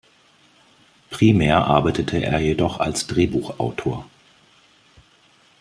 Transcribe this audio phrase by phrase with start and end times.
[1.11, 4.09] Primär arbeitete er jedoch als Drehbuchautor.